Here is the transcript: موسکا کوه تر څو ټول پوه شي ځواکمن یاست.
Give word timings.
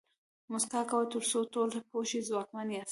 موسکا 0.51 0.81
کوه 0.89 1.05
تر 1.11 1.23
څو 1.31 1.39
ټول 1.53 1.69
پوه 1.89 2.03
شي 2.09 2.19
ځواکمن 2.29 2.67
یاست. 2.71 2.79